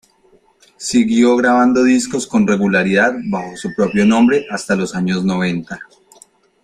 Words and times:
Siguió 0.77 1.35
grabando 1.35 1.83
discos 1.83 2.25
con 2.25 2.47
regularidad 2.47 3.13
bajo 3.29 3.55
su 3.55 3.69
propio 3.75 4.03
nombre 4.03 4.47
hasta 4.49 4.75
los 4.75 4.95
años 4.95 5.23
noventa. 5.23 5.79